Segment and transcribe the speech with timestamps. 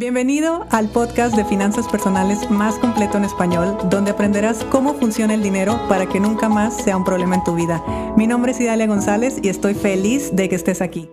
[0.00, 5.42] Bienvenido al podcast de finanzas personales más completo en español, donde aprenderás cómo funciona el
[5.42, 7.84] dinero para que nunca más sea un problema en tu vida.
[8.16, 11.10] Mi nombre es Idalia González y estoy feliz de que estés aquí.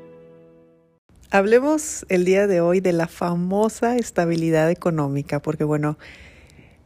[1.32, 5.98] Hablemos el día de hoy de la famosa estabilidad económica, porque bueno,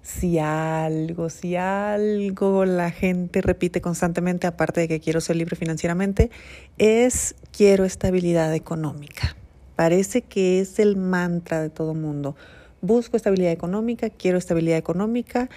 [0.01, 6.31] si algo, si algo la gente repite constantemente, aparte de que quiero ser libre financieramente,
[6.79, 9.35] es quiero estabilidad económica.
[9.81, 12.35] Parece que es el mantra de todo mundo.
[12.83, 15.49] Busco estabilidad económica, quiero estabilidad económica,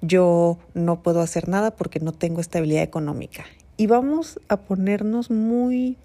[0.00, 3.44] yo no puedo hacer nada porque no tengo estabilidad económica.
[3.76, 5.96] Y vamos a ponernos muy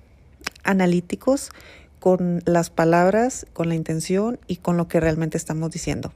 [0.63, 1.52] analíticos
[1.99, 6.13] con las palabras, con la intención y con lo que realmente estamos diciendo.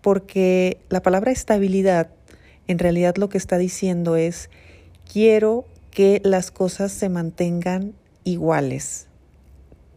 [0.00, 2.08] Porque la palabra estabilidad
[2.66, 4.50] en realidad lo que está diciendo es
[5.12, 7.92] quiero que las cosas se mantengan
[8.24, 9.06] iguales,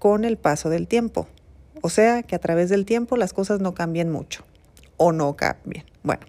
[0.05, 1.27] con el paso del tiempo.
[1.81, 4.45] O sea, que a través del tiempo las cosas no cambien mucho
[4.97, 5.83] o no cambien.
[6.03, 6.21] Bueno,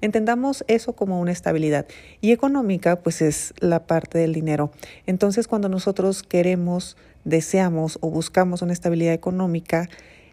[0.00, 1.88] entendamos eso como una estabilidad.
[2.20, 4.70] Y económica, pues es la parte del dinero.
[5.04, 9.88] Entonces, cuando nosotros queremos, deseamos o buscamos una estabilidad económica,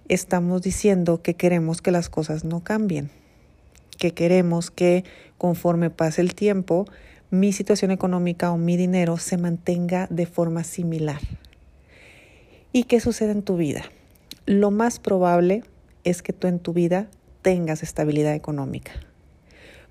[0.07, 3.09] estamos diciendo que queremos que las cosas no cambien,
[3.97, 5.05] que queremos que
[5.39, 6.85] conforme pase el tiempo,
[7.31, 11.19] mi situación económica o mi dinero se mantenga de forma similar.
[12.75, 13.83] ¿Y qué sucede en tu vida?
[14.45, 15.63] Lo más probable
[16.03, 17.07] es que tú en tu vida
[17.41, 18.91] tengas estabilidad económica.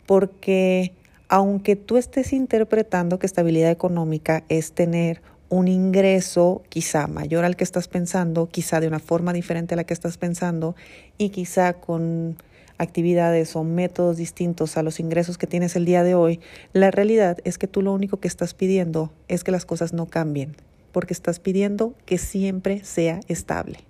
[0.04, 0.92] Porque
[1.30, 7.64] aunque tú estés interpretando que estabilidad económica es tener un ingreso quizá mayor al que
[7.64, 10.76] estás pensando, quizá de una forma diferente a la que estás pensando
[11.16, 12.36] y quizá con
[12.76, 16.38] actividades o métodos distintos a los ingresos que tienes el día de hoy,
[16.74, 20.04] la realidad es que tú lo único que estás pidiendo es que las cosas no
[20.04, 20.54] cambien,
[20.94, 23.80] porque estás pidiendo que siempre sea estable.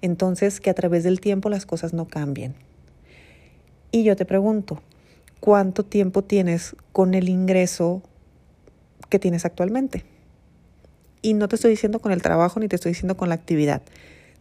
[0.00, 2.54] Entonces, que a través del tiempo las cosas no cambien.
[3.92, 4.80] Y yo te pregunto,
[5.38, 8.02] ¿cuánto tiempo tienes con el ingreso
[9.10, 10.02] que tienes actualmente?
[11.20, 13.82] Y no te estoy diciendo con el trabajo ni te estoy diciendo con la actividad.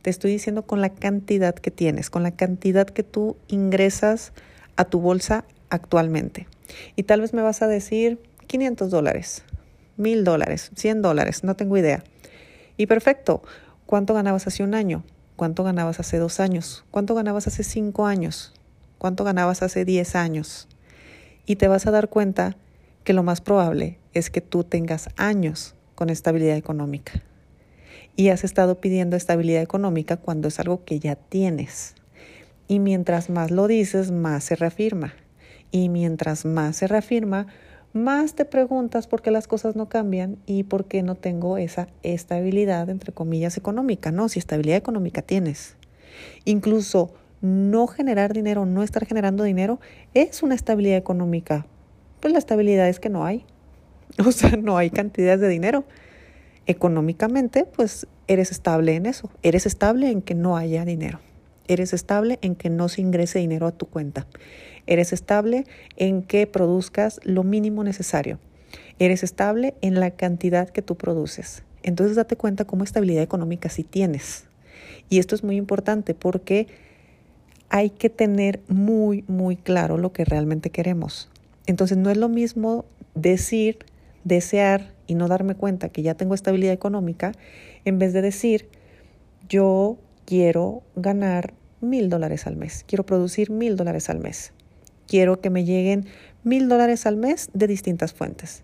[0.02, 4.32] Te estoy diciendo con la cantidad que tienes, con la cantidad que tú ingresas
[4.78, 6.48] a tu bolsa actualmente.
[6.96, 9.44] Y tal vez me vas a decir 500 dólares
[10.00, 12.04] mil dólares, cien dólares, no tengo idea.
[12.78, 13.44] Y perfecto,
[13.86, 15.04] ¿cuánto ganabas hace un año?
[15.36, 16.84] ¿Cuánto ganabas hace dos años?
[16.92, 18.54] ¿Cuánto ganabas hace cinco años?
[18.98, 20.68] ¿Cuánto ganabas hace diez años?
[21.46, 22.58] Y te vas a dar cuenta
[23.04, 27.24] que lo más probable es que tú tengas años con estabilidad económica.
[28.16, 31.96] Y has estado pidiendo estabilidad económica cuando es algo que ya tienes.
[32.68, 35.14] Y mientras más lo dices, más se reafirma.
[35.72, 37.48] Y mientras más se reafirma,
[37.94, 41.88] más te preguntas por qué las cosas no cambian y por qué no tengo esa
[42.04, 44.12] estabilidad, entre comillas, económica.
[44.12, 45.76] No, si estabilidad económica tienes.
[46.46, 49.80] Incluso no generar dinero, no estar generando dinero,
[50.14, 51.66] es una estabilidad económica.
[52.20, 53.46] Pues la estabilidad es que no hay.
[54.26, 55.86] O sea, no hay cantidades de dinero.
[56.66, 59.30] Económicamente, pues eres estable en eso.
[59.44, 61.20] Eres estable en que no haya dinero.
[61.68, 64.26] Eres estable en que no se ingrese dinero a tu cuenta.
[64.90, 65.66] Eres estable
[65.98, 68.40] en que produzcas lo mínimo necesario.
[68.98, 71.62] Eres estable en la cantidad que tú produces.
[71.84, 74.46] Entonces date cuenta cómo estabilidad económica sí tienes.
[75.08, 76.66] Y esto es muy importante porque
[77.70, 81.30] hay que tener muy, muy claro lo que realmente queremos.
[81.68, 83.86] Entonces no es lo mismo decir,
[84.24, 87.34] desear y no darme cuenta que ya tengo estabilidad económica
[87.86, 88.70] en vez de decir,
[89.48, 94.52] yo quiero ganar mil dólares al mes, quiero producir mil dólares al mes,
[95.10, 96.06] quiero que me lleguen
[96.44, 98.64] mil dólares al mes de distintas fuentes.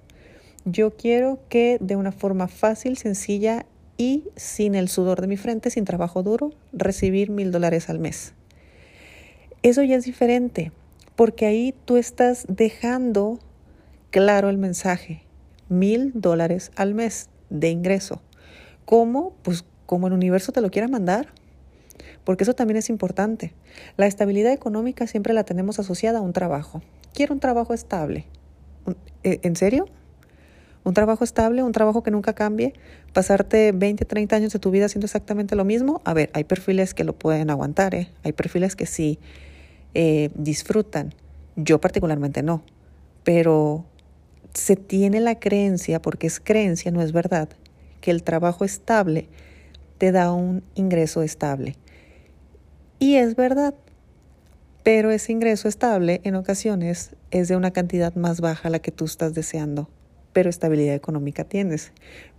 [0.64, 3.66] Yo quiero que de una forma fácil, sencilla
[3.98, 8.34] y sin el sudor de mi frente, sin trabajo duro, recibir mil dólares al mes.
[9.64, 10.72] Eso ya es diferente,
[11.16, 13.40] porque ahí tú estás dejando
[14.12, 15.24] claro el mensaje,
[15.68, 18.22] mil dólares al mes de ingreso.
[18.86, 19.34] ¿Cómo?
[19.42, 21.28] Pues como el universo te lo quiera mandar
[22.24, 23.54] porque eso también es importante.
[23.98, 26.82] La estabilidad económica siempre la tenemos asociada a un trabajo.
[27.14, 28.26] Quiero un trabajo estable.
[29.24, 29.88] ¿e, ¿En serio?
[30.84, 31.64] ¿Un trabajo estable?
[31.64, 32.74] ¿Un trabajo que nunca cambie?
[33.12, 36.02] ¿Pasarte 20, 30 años de tu vida haciendo exactamente lo mismo?
[36.06, 38.10] A ver, hay perfiles que lo pueden aguantar, ¿eh?
[38.24, 39.18] Hay perfiles que sí
[39.96, 41.16] eh, disfrutan.
[41.56, 42.64] Yo particularmente no.
[43.24, 43.86] Pero
[44.54, 47.50] se tiene la creencia, porque es creencia, no es verdad,
[48.00, 49.28] que el trabajo estable
[49.98, 51.76] te da un ingreso estable.
[53.00, 53.74] Y es verdad,
[54.84, 58.92] pero ese ingreso estable en ocasiones es de una cantidad más baja a la que
[58.92, 59.90] tú estás deseando,
[60.32, 61.92] pero estabilidad económica tienes,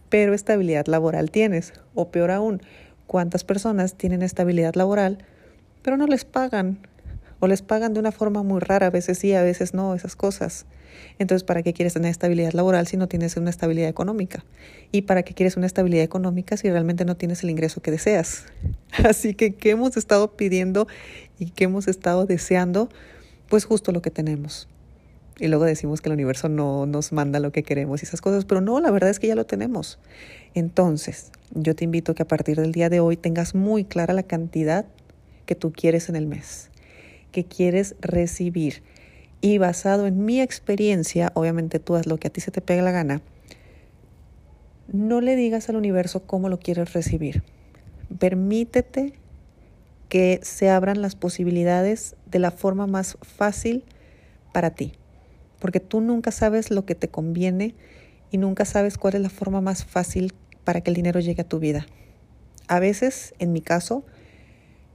[0.08, 2.62] pero estabilidad laboral tienes, o peor aún,
[3.06, 5.18] ¿cuántas personas tienen estabilidad laboral,
[5.82, 6.78] pero no les pagan
[7.40, 10.16] o les pagan de una forma muy rara, a veces sí, a veces no, esas
[10.16, 10.66] cosas.
[11.18, 14.44] Entonces, ¿para qué quieres tener estabilidad laboral si no tienes una estabilidad económica?
[14.92, 18.46] ¿Y para qué quieres una estabilidad económica si realmente no tienes el ingreso que deseas?
[19.04, 20.86] Así que, ¿qué hemos estado pidiendo
[21.38, 22.88] y qué hemos estado deseando?
[23.48, 24.68] Pues justo lo que tenemos.
[25.38, 28.46] Y luego decimos que el universo no nos manda lo que queremos y esas cosas,
[28.46, 29.98] pero no, la verdad es que ya lo tenemos.
[30.54, 34.14] Entonces, yo te invito a que a partir del día de hoy tengas muy clara
[34.14, 34.86] la cantidad
[35.44, 36.70] que tú quieres en el mes,
[37.36, 38.82] que quieres recibir
[39.42, 42.80] y basado en mi experiencia, obviamente tú haz lo que a ti se te pega
[42.80, 43.20] la gana,
[44.90, 47.42] no le digas al universo cómo lo quieres recibir.
[48.18, 49.12] Permítete
[50.08, 53.84] que se abran las posibilidades de la forma más fácil
[54.54, 54.92] para ti,
[55.58, 57.74] porque tú nunca sabes lo que te conviene
[58.30, 60.32] y nunca sabes cuál es la forma más fácil
[60.64, 61.84] para que el dinero llegue a tu vida.
[62.66, 64.06] A veces, en mi caso,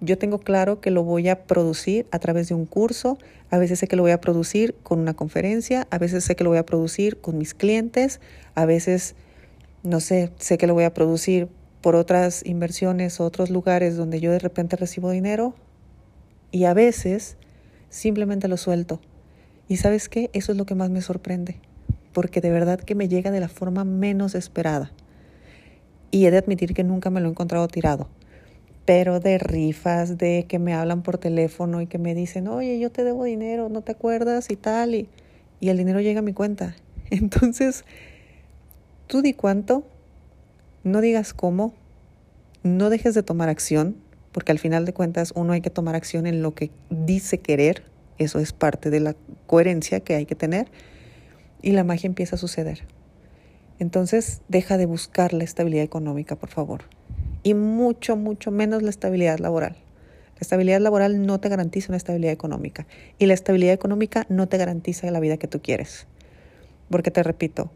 [0.02, 3.20] yo tengo claro que lo voy a producir a través de un curso,
[3.52, 6.44] a veces sé que lo voy a producir con una conferencia, a veces sé que
[6.44, 8.20] lo voy a producir con mis clientes,
[8.56, 9.16] a veces,
[9.84, 11.50] no sé, sé que lo voy a producir
[11.82, 15.54] por otras inversiones o otros lugares donde yo de repente recibo dinero
[16.52, 17.38] y a veces
[17.90, 19.00] simplemente lo suelto.
[19.68, 21.58] Y sabes qué, eso es lo que más me sorprende,
[22.12, 24.92] porque de verdad que me llega de la forma menos esperada.
[26.10, 28.10] Y he de admitir que nunca me lo he encontrado tirado
[28.86, 32.92] pero de rifas, de que me hablan por teléfono y que me dicen, oye, yo
[32.92, 34.50] te debo dinero, ¿no te acuerdas?
[34.50, 35.10] y tal, y,
[35.60, 36.76] y el dinero llega a mi cuenta.
[37.12, 37.86] Entonces,
[39.08, 39.84] tú di cuánto,
[40.84, 41.74] no digas cómo,
[42.64, 43.96] no dejes de tomar acción,
[44.32, 47.84] porque al final de cuentas uno hay que tomar acción en lo que dice querer,
[48.18, 50.68] eso es parte de la coherencia que hay que tener,
[51.62, 52.88] y la magia empieza a suceder.
[53.78, 56.86] Entonces, deja de buscar la estabilidad económica, por favor
[57.44, 59.76] y mucho, mucho menos la estabilidad laboral.
[60.36, 62.88] La estabilidad laboral no te garantiza una estabilidad económica
[63.20, 66.08] y la estabilidad económica no te garantiza la vida que tú quieres.
[66.90, 67.72] Porque te repito,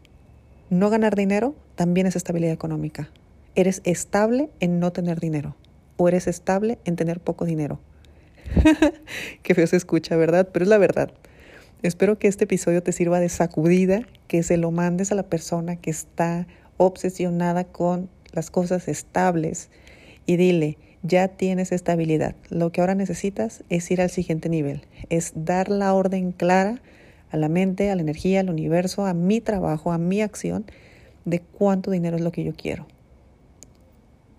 [0.68, 3.10] no ganar dinero también es estabilidad económica.
[3.54, 5.56] Eres estable en no tener dinero
[5.96, 7.80] o eres estable en tener poco dinero.
[9.42, 10.48] Qué feo se escucha, ¿verdad?
[10.52, 11.12] Pero es la verdad.
[11.82, 15.76] Espero que este episodio te sirva de sacudida, que se lo mandes a la persona
[15.76, 16.46] que está
[16.78, 19.70] obsesionada con las cosas estables
[20.26, 22.34] y dile, ya tienes estabilidad.
[22.50, 26.80] Lo que ahora necesitas es ir al siguiente nivel, es dar la orden clara
[27.30, 30.64] a la mente, a la energía, al universo, a mi trabajo, a mi acción,
[31.24, 32.86] de cuánto dinero es lo que yo quiero.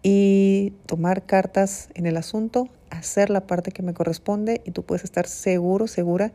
[0.03, 5.03] Y tomar cartas en el asunto, hacer la parte que me corresponde y tú puedes
[5.03, 6.31] estar seguro, segura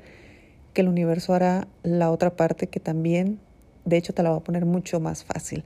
[0.74, 3.40] que el universo hará la otra parte que también,
[3.84, 5.64] de hecho, te la va a poner mucho más fácil.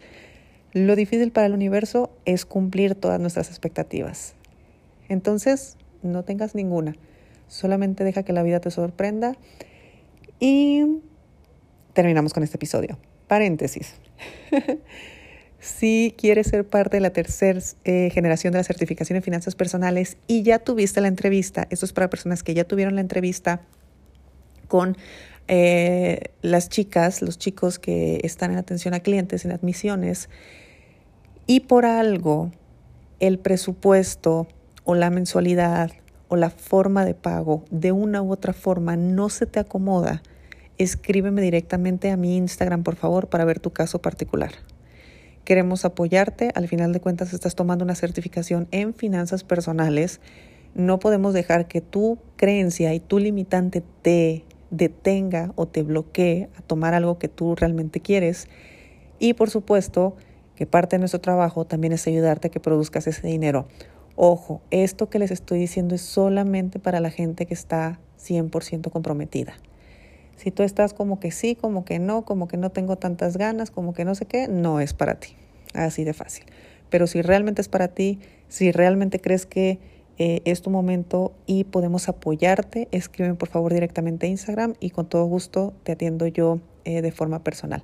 [0.76, 4.34] Lo difícil para el universo es cumplir todas nuestras expectativas.
[5.08, 6.96] Entonces, no tengas ninguna.
[7.48, 9.38] Solamente deja que la vida te sorprenda.
[10.38, 10.84] Y
[11.94, 12.98] terminamos con este episodio.
[13.26, 13.94] Paréntesis.
[15.60, 20.18] si quieres ser parte de la tercera eh, generación de la certificación en finanzas personales
[20.26, 23.62] y ya tuviste la entrevista, esto es para personas que ya tuvieron la entrevista
[24.68, 24.98] con
[25.48, 30.28] eh, las chicas, los chicos que están en atención a clientes, en admisiones,
[31.46, 32.50] y por algo
[33.20, 34.46] el presupuesto
[34.84, 35.90] o la mensualidad
[36.28, 40.22] o la forma de pago de una u otra forma no se te acomoda,
[40.78, 44.52] escríbeme directamente a mi Instagram, por favor, para ver tu caso particular.
[45.44, 46.50] Queremos apoyarte.
[46.56, 50.20] Al final de cuentas, estás tomando una certificación en finanzas personales.
[50.74, 56.62] No podemos dejar que tu creencia y tu limitante te detenga o te bloquee a
[56.62, 58.48] tomar algo que tú realmente quieres.
[59.20, 60.16] Y por supuesto,
[60.56, 63.68] que parte de nuestro trabajo también es ayudarte a que produzcas ese dinero.
[64.16, 69.54] Ojo, esto que les estoy diciendo es solamente para la gente que está 100% comprometida.
[70.36, 73.70] Si tú estás como que sí, como que no, como que no tengo tantas ganas,
[73.70, 75.36] como que no sé qué, no es para ti.
[75.74, 76.44] Así de fácil.
[76.88, 79.78] Pero si realmente es para ti, si realmente crees que
[80.18, 85.06] eh, es tu momento y podemos apoyarte, escríbeme por favor directamente a Instagram y con
[85.06, 87.82] todo gusto te atiendo yo eh, de forma personal.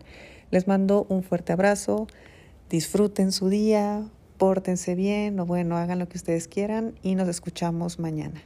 [0.51, 2.07] Les mando un fuerte abrazo
[2.73, 4.03] disfruten su día,
[4.39, 8.43] pórtense bien o bueno, hagan lo que ustedes quieran y nos escuchamos mañana.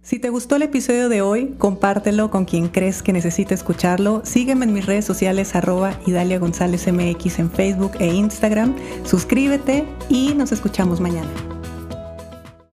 [0.00, 4.22] Si te gustó el episodio de hoy, compártelo con quien crees que necesite escucharlo.
[4.24, 8.74] Sígueme en mis redes sociales arroba Idalia González MX en Facebook e Instagram.
[9.04, 11.51] Suscríbete y nos escuchamos mañana.